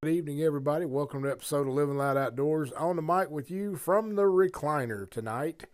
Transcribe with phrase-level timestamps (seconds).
[0.00, 0.84] Good evening, everybody.
[0.84, 2.70] Welcome to episode of Living Loud Outdoors.
[2.70, 5.64] On the mic with you from the recliner tonight.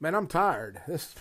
[0.00, 0.80] Man, I'm tired.
[0.88, 1.14] This,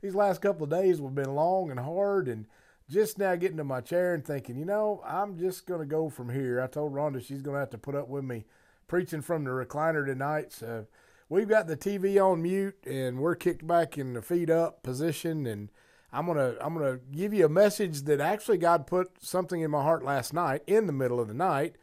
[0.00, 2.46] these last couple of days have been long and hard, and
[2.88, 6.08] just now getting to my chair and thinking, you know, I'm just going to go
[6.08, 6.58] from here.
[6.58, 8.46] I told Rhonda she's going to have to put up with me
[8.86, 10.54] preaching from the recliner tonight.
[10.54, 10.86] So
[11.28, 15.46] we've got the TV on mute, and we're kicked back in the feet up position,
[15.46, 15.68] and
[16.14, 19.82] I'm gonna I'm gonna give you a message that actually God put something in my
[19.82, 21.76] heart last night in the middle of the night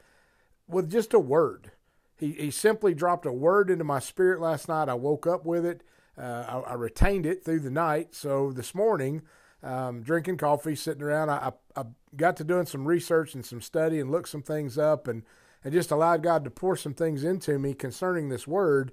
[0.67, 1.71] with just a word.
[2.15, 4.87] He he simply dropped a word into my spirit last night.
[4.87, 5.83] I woke up with it.
[6.17, 8.13] Uh, I, I, retained it through the night.
[8.13, 9.21] So this morning,
[9.63, 11.85] um, drinking coffee, sitting around, I, I, I
[12.17, 15.23] got to doing some research and some study and looked some things up and
[15.63, 18.91] and just allowed God to pour some things into me concerning this word.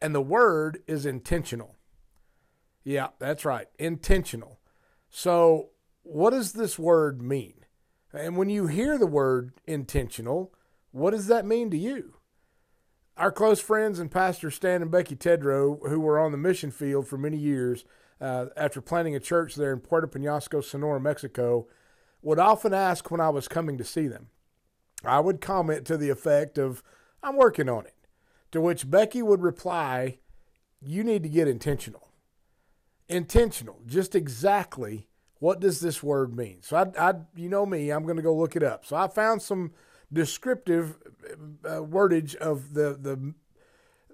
[0.00, 1.76] And the word is intentional.
[2.82, 4.58] Yeah, that's right, intentional.
[5.16, 5.68] So,
[6.02, 7.54] what does this word mean?
[8.12, 10.52] And when you hear the word intentional,
[10.90, 12.16] what does that mean to you?
[13.16, 17.06] Our close friends and Pastor Stan and Becky Tedrow, who were on the mission field
[17.06, 17.84] for many years
[18.20, 21.68] uh, after planting a church there in Puerto Penasco, Sonora, Mexico,
[22.20, 24.30] would often ask when I was coming to see them.
[25.04, 26.82] I would comment to the effect of,
[27.22, 27.94] I'm working on it.
[28.50, 30.18] To which Becky would reply,
[30.82, 32.04] You need to get intentional
[33.08, 33.80] intentional.
[33.86, 36.58] Just exactly what does this word mean?
[36.62, 38.86] So I, I you know me, I'm going to go look it up.
[38.86, 39.72] So I found some
[40.12, 40.96] descriptive
[41.64, 43.34] uh, wordage of the the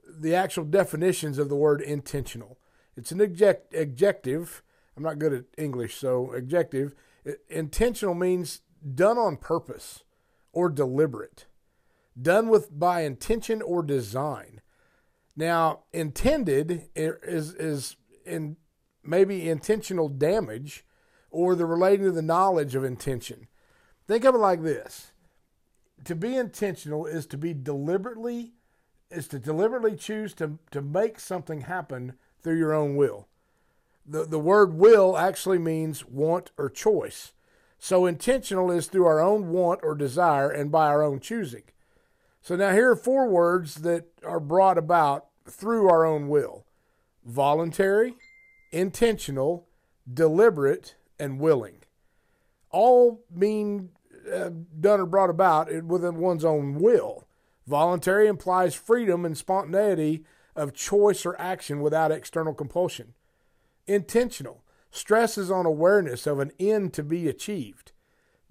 [0.09, 2.59] the actual definitions of the word intentional.
[2.97, 4.63] It's an adject, adjective.
[4.97, 6.95] I'm not good at English, so adjective.
[7.49, 8.61] Intentional means
[8.95, 10.05] done on purpose
[10.53, 11.47] or deliberate,
[12.21, 14.61] done with by intention or design.
[15.37, 17.97] Now, intended is is
[18.27, 18.57] in
[19.03, 20.85] maybe intentional damage
[21.31, 23.47] or the relating to the knowledge of intention.
[24.07, 25.13] Think of it like this.
[26.05, 28.55] To be intentional is to be deliberately
[29.11, 33.27] is to deliberately choose to, to make something happen through your own will.
[34.07, 37.33] The, the word will actually means want or choice.
[37.79, 41.65] So intentional is through our own want or desire and by our own choosing.
[42.41, 46.65] So now here are four words that are brought about through our own will
[47.25, 48.15] voluntary,
[48.73, 49.67] intentional,
[50.13, 51.83] deliberate, and willing.
[52.71, 53.91] All mean
[54.33, 57.27] uh, done or brought about within one's own will.
[57.67, 60.25] Voluntary implies freedom and spontaneity
[60.57, 63.15] of choice or action without external compulsion.
[63.87, 67.93] Intentional stresses on awareness of an end to be achieved.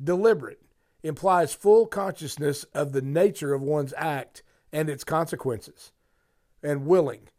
[0.01, 0.61] Deliberate
[1.03, 5.91] implies full consciousness of the nature of one's act and its consequences.
[6.61, 7.29] And willing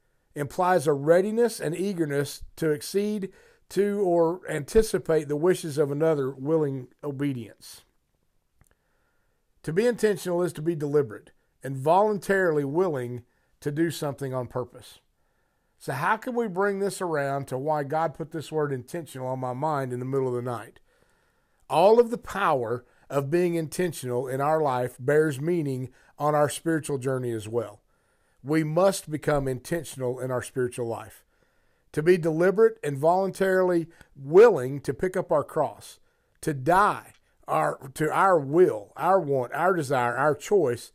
[0.41, 3.31] implies a readiness and eagerness to exceed
[3.69, 7.83] to or anticipate the wishes of another willing obedience.
[9.62, 11.31] To be intentional is to be deliberate
[11.62, 13.23] and voluntarily willing
[13.61, 15.01] to do something on purpose.
[15.78, 19.39] So, how can we bring this around to why God put this word intentional on
[19.39, 20.81] my mind in the middle of the night?
[21.69, 26.99] All of the power of being intentional in our life bears meaning on our spiritual
[26.99, 27.81] journey as well.
[28.43, 31.25] We must become intentional in our spiritual life.
[31.93, 35.99] To be deliberate and voluntarily willing to pick up our cross,
[36.41, 37.15] to die
[37.51, 40.93] our, to our will, our want, our desire, our choice,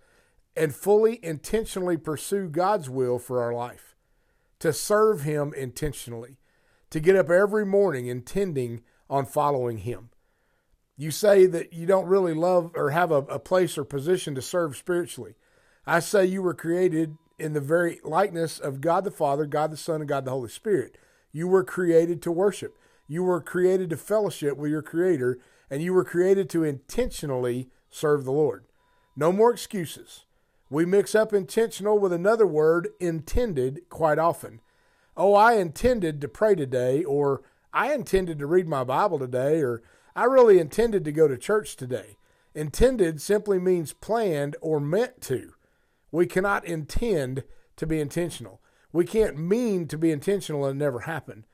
[0.56, 3.96] and fully intentionally pursue God's will for our life
[4.60, 6.38] to serve Him intentionally,
[6.90, 10.10] to get up every morning intending on following Him.
[10.98, 14.42] You say that you don't really love or have a, a place or position to
[14.42, 15.36] serve spiritually.
[15.86, 19.78] I say you were created in the very likeness of God the Father, God the
[19.78, 20.98] Son, and God the Holy Spirit.
[21.32, 22.78] You were created to worship.
[23.08, 28.24] You were created to fellowship with your Creator, and you were created to intentionally serve
[28.24, 28.66] the Lord.
[29.16, 30.26] No more excuses.
[30.70, 34.62] We mix up intentional with another word, intended, quite often.
[35.16, 39.84] Oh, I intended to pray today, or I intended to read my Bible today, or
[40.16, 42.18] I really intended to go to church today.
[42.54, 45.55] Intended simply means planned or meant to.
[46.16, 47.44] We cannot intend
[47.76, 48.62] to be intentional.
[48.94, 51.46] We can't mean to be intentional and never happen.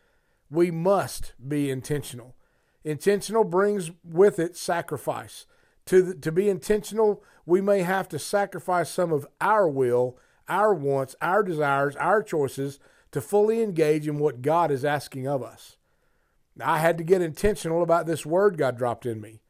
[0.51, 2.35] We must be intentional.
[2.83, 5.47] Intentional brings with it sacrifice.
[5.87, 11.15] To, to be intentional, we may have to sacrifice some of our will, our wants,
[11.23, 12.79] our desires, our choices
[13.13, 15.77] to fully engage in what God is asking of us.
[16.63, 19.41] I had to get intentional about this word God dropped in me.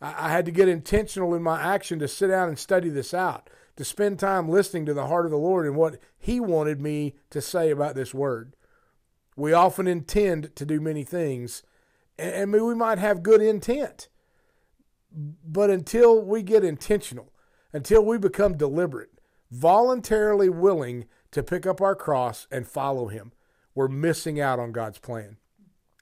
[0.00, 3.50] I had to get intentional in my action to sit down and study this out,
[3.78, 7.14] to spend time listening to the heart of the Lord and what He wanted me
[7.30, 8.56] to say about this word.
[9.36, 11.62] We often intend to do many things,
[12.18, 14.08] and we might have good intent.
[15.12, 17.32] But until we get intentional,
[17.72, 19.20] until we become deliberate,
[19.52, 23.30] voluntarily willing to pick up our cross and follow Him,
[23.76, 25.36] we're missing out on God's plan.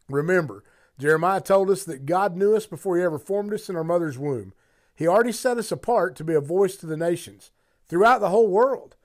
[0.08, 0.64] Remember,
[0.98, 4.16] Jeremiah told us that God knew us before He ever formed us in our mother's
[4.16, 4.54] womb.
[4.94, 7.50] He already set us apart to be a voice to the nations
[7.88, 8.96] throughout the whole world.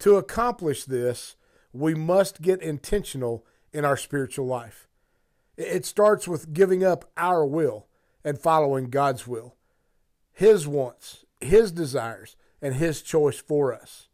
[0.00, 1.36] To accomplish this,
[1.72, 4.88] we must get intentional in our spiritual life.
[5.56, 7.86] It starts with giving up our will
[8.24, 9.54] and following God's will,
[10.32, 14.08] His wants, His desires, and His choice for us.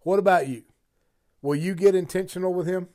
[0.00, 0.62] What about you?
[1.42, 2.88] Will you get intentional with Him?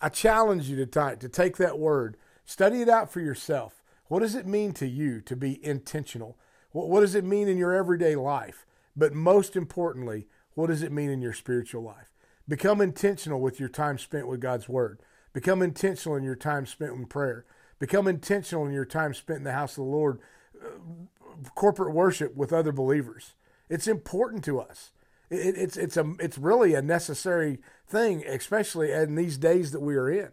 [0.00, 3.82] I challenge you tonight to take that word, study it out for yourself.
[4.06, 6.36] What does it mean to you to be intentional?
[6.72, 8.66] What, what does it mean in your everyday life?
[8.96, 12.12] But most importantly, what does it mean in your spiritual life?
[12.48, 15.00] Become intentional with your time spent with God's Word.
[15.32, 17.44] Become intentional in your time spent in prayer.
[17.78, 20.20] Become intentional in your time spent in the house of the Lord,
[20.62, 23.34] uh, corporate worship with other believers.
[23.68, 24.92] It's important to us.
[25.30, 27.58] It, it's it's a it's really a necessary
[27.88, 30.28] thing, especially in these days that we are in.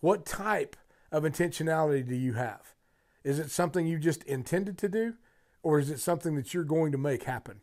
[0.00, 0.76] What type
[1.10, 2.74] of intentionality do you have?
[3.22, 5.14] Is it something you just intended to do,
[5.62, 7.60] or is it something that you're going to make happen?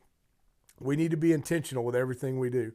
[0.79, 2.73] We need to be intentional with everything we do.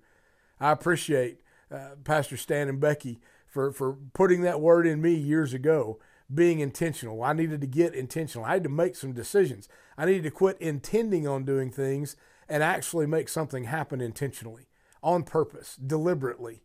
[0.61, 1.41] I appreciate
[1.71, 5.99] uh, Pastor Stan and Becky for, for putting that word in me years ago,
[6.33, 7.23] being intentional.
[7.23, 8.45] I needed to get intentional.
[8.45, 9.69] I had to make some decisions.
[9.97, 12.17] I needed to quit intending on doing things
[12.49, 14.69] and actually make something happen intentionally,
[15.03, 16.62] on purpose, deliberately.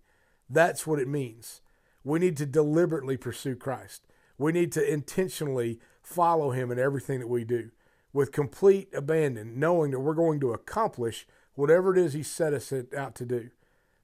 [0.49, 1.61] That's what it means.
[2.03, 4.07] We need to deliberately pursue Christ.
[4.37, 7.71] We need to intentionally follow Him in everything that we do
[8.13, 12.73] with complete abandon, knowing that we're going to accomplish whatever it is He set us
[12.95, 13.49] out to do.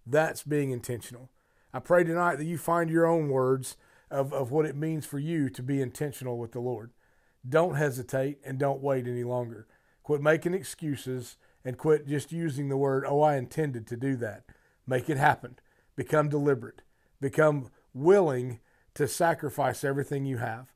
[0.06, 1.30] That's being intentional.
[1.74, 3.76] I pray tonight that you find your own words
[4.12, 6.92] of, of what it means for you to be intentional with the Lord.
[7.48, 9.68] Don't hesitate and don't wait any longer.
[10.04, 14.44] Quit making excuses and quit just using the word, oh, I intended to do that.
[14.86, 15.58] Make it happen.
[15.96, 16.84] Become deliberate.
[17.20, 18.60] Become willing
[18.94, 20.68] to sacrifice everything you have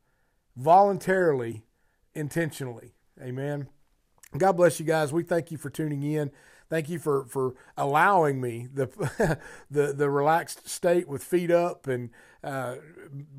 [0.59, 1.63] voluntarily,
[2.13, 2.93] intentionally.
[3.21, 3.67] Amen.
[4.37, 5.11] God bless you guys.
[5.11, 6.31] We thank you for tuning in.
[6.69, 8.87] Thank you for, for allowing me the
[9.71, 12.11] the the relaxed state with feet up and
[12.43, 12.75] uh,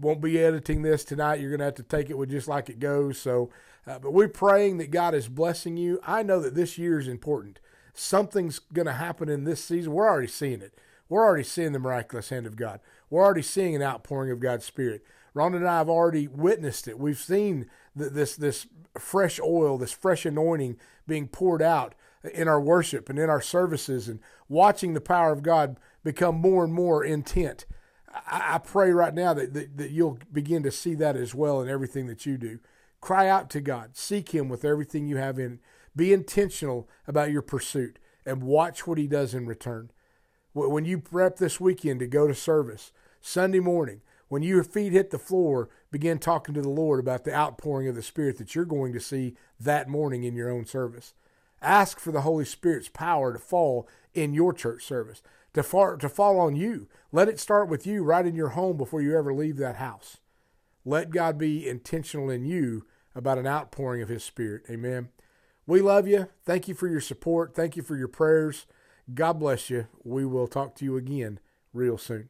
[0.01, 1.41] won't be editing this tonight.
[1.41, 3.19] You're going to have to take it with just like it goes.
[3.19, 3.51] So,
[3.87, 6.01] uh, but we're praying that God is blessing you.
[6.05, 7.61] I know that this year is important.
[7.95, 9.93] Something's going to happen in this season.
[9.93, 10.75] We're already seeing it.
[11.09, 12.81] We're already seeing the miraculous hand of God.
[13.09, 15.05] We're already seeing an outpouring of God's Spirit.
[15.35, 16.99] Ron and I have already witnessed it.
[16.99, 18.67] We've seen this this
[18.99, 20.77] fresh oil, this fresh anointing
[21.07, 21.95] being poured out
[22.33, 26.65] in our worship and in our services, and watching the power of God become more
[26.65, 27.67] and more intent.
[28.13, 31.61] I, I pray right now that, that, that you'll begin to see that as well
[31.61, 32.59] in everything that you do.
[33.01, 35.61] Cry out to God, seek Him with everything you have in.
[35.97, 39.91] Be intentional about your pursuit and watch what He does in return.
[40.53, 45.11] When you prep this weekend to go to service, Sunday morning, when your feet hit
[45.11, 48.65] the floor, begin talking to the Lord about the outpouring of the Spirit that you're
[48.65, 51.15] going to see that morning in your own service.
[51.63, 55.23] Ask for the Holy Spirit's power to fall in your church service,
[55.55, 56.89] to fall, to fall on you.
[57.13, 60.19] Let it start with you right in your home before you ever leave that house.
[60.85, 64.63] Let God be intentional in you about an outpouring of His Spirit.
[64.71, 65.11] Amen.
[65.67, 66.29] We love you.
[66.45, 67.55] Thank you for your support.
[67.55, 68.67] Thank you for your prayers.
[69.15, 69.87] God bless you.
[70.03, 71.41] We will talk to you again
[71.73, 72.29] real soon.